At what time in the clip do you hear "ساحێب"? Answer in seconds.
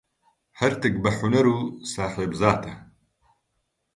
1.93-2.31